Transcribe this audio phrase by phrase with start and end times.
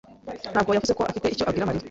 [0.51, 1.79] Ntabwo yavuze ko afite icyo abwira Mariya?